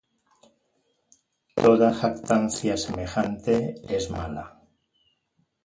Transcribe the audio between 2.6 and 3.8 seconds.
semejante